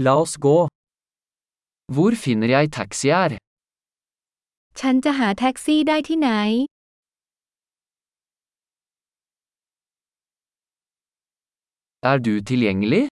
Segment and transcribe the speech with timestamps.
[0.00, 0.68] La oss gå.
[1.94, 3.32] Hvor finner jeg taxi her?
[4.80, 6.30] ฉันจะหาแท็กซี่ได้ที่ไหน
[12.10, 13.06] Er du tilgjengelig?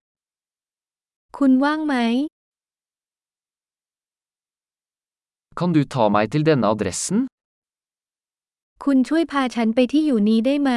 [1.37, 1.95] คุณว่างไหม
[5.59, 7.19] Kan du ta meg til denne adressen?
[8.85, 10.71] คุณช่วยพาฉันไปที่อยู่นี้ได้ไหม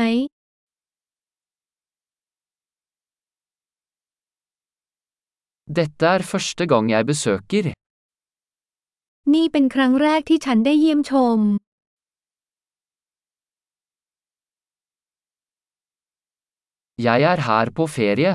[5.78, 7.66] Dette er første gang jeg besøker.
[9.34, 11.40] นี่เป็นครั้งแรกที่ฉันได้เยี่ยมชม
[17.08, 18.34] Jeg er her på ferie.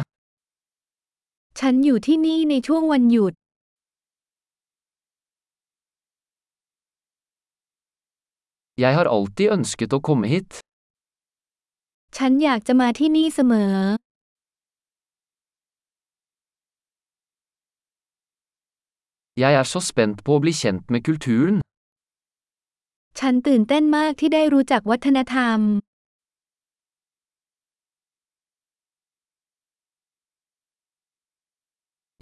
[1.61, 3.34] ฉันอยู่ที่นี่ในช่วงวันหยุด
[8.83, 10.51] Jeg har alltid ønsket å komme hit.
[12.16, 13.75] ฉันอยากจะมาที่นี่เสมอ
[19.37, 21.56] Jeg er så spent på å bli kjent med kulturen.
[23.19, 25.58] ฉันตื่นเต้นมากที่ได้รู้จักวัฒนธรรม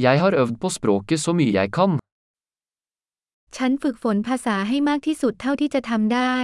[0.06, 1.92] Jeg har øvd på språket så mye jeg kan.
[3.56, 6.36] ฉันฝึกฝนภาษาให้มากที่สุดเท่าที่จะทำได้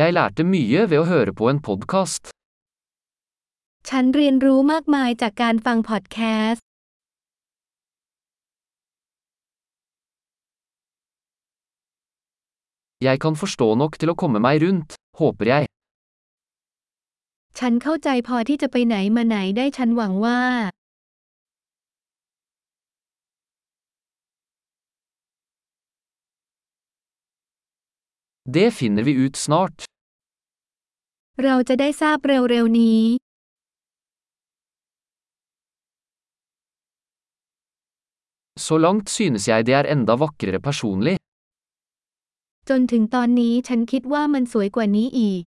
[0.00, 2.33] Jeg lærte mye ved å høre på en podkast.
[3.90, 6.18] ฉันเรียนรู้มากมายจากการฟังพอดแค
[6.50, 6.64] สต์
[13.06, 14.90] Jeg kan forstå nok til å komme meg rundt,
[15.20, 15.64] håper jeg.
[17.58, 20.40] ฉันเข้าใจพอที่จะไปไหนมาไหนได้ฉันหวังว่า
[28.54, 29.78] Det finner vi ut snart.
[31.42, 33.02] เราจะได้ทราบเร็วๆนี้
[38.56, 41.16] Så langt synes jeg det er enda vakrere personlig.
[42.68, 45.42] จนถึงตอนนี้ฉันคิดว่ามันสวยกว่านี้อีก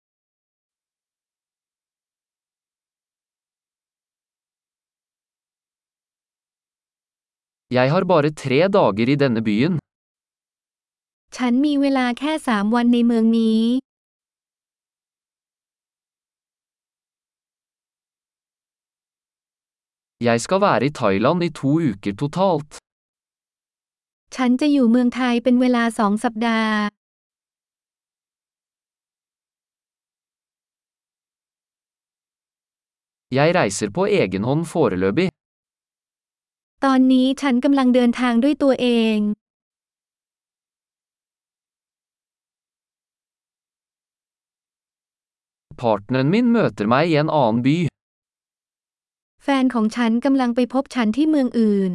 [7.77, 9.75] Jeg har bare tre dager i denne byen.
[11.37, 13.63] ฉันมีเวลาแค่สามวันในเมืองนี้
[20.29, 22.84] Jeg skal være i Thailand i to uker totalt.
[24.39, 26.77] ฉันจะอยู่เมืองไทยเป็นเวลาสองสัปดาห์
[33.39, 35.29] Jeg reiser på egen hånd foreløpig.
[36.85, 38.87] ตอนนี้ฉันกำลังเดินทางด้วยตัวเอ
[39.17, 39.19] ง
[45.83, 47.79] Partneren min møter meg i en annen by.
[49.43, 51.95] แฟนของฉันกำลังไปพบฉันที่เมืองอื่น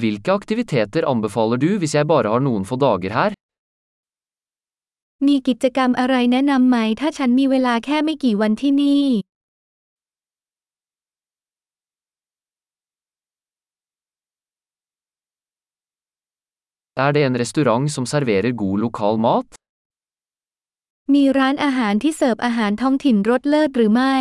[0.00, 3.32] Hvilke aktiviteter anbefaler du hvis jeg bare har noen få dager her?
[5.26, 9.06] มีกิจกรรมอะไรแนะนำไหมถ้าฉันมีเวลาแค่ไม่กี่วันที่นี่
[17.04, 19.46] Er det en restaurant som serverer god lokal mat?
[21.14, 24.16] มีร้านอาหารที่เสิร์ฟอาหารท้องถิ่นรสเลิศหรือไม่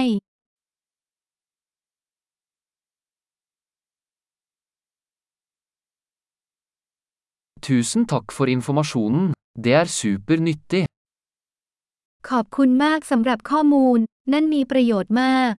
[7.66, 9.32] Tusen takk for informasjonen.
[9.64, 10.84] Det er supernyttig.
[12.30, 13.98] ขอบคุณมากสำหรับข้อมูล
[14.32, 15.52] นั่นมีประโยชน์มาก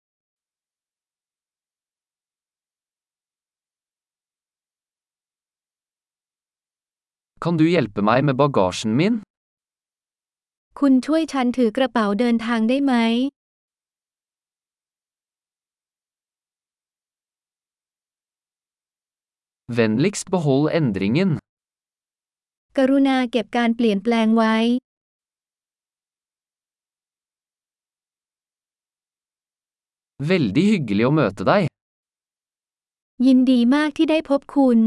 [7.45, 9.15] Kan du hjelpe meg med bagasjen min?
[10.81, 12.95] คุณช่วยฉันถือกระเป๋าเดินทางได้ไหม
[19.77, 21.31] Vennligst behold endringen.
[22.78, 24.56] กรุณาเก็บการเปลี่ยนแปลงไว้
[30.30, 31.64] Veldig hyggelig å møte deg.
[33.26, 34.80] ยินดีมากที่ได้พบคุณ